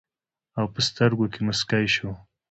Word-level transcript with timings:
او 0.57 0.65
پۀ 0.73 0.81
سترګو 0.87 1.25
کښې 1.33 1.41
مسکے 1.47 1.81
شو 1.93 2.09